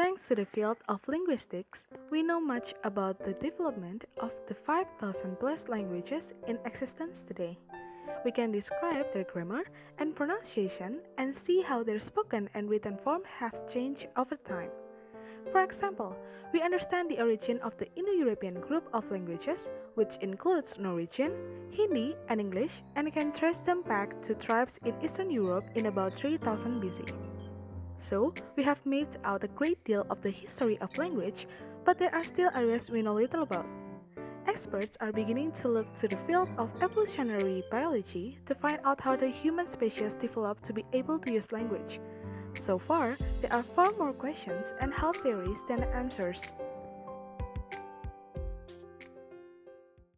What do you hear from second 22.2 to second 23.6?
and English, and can trace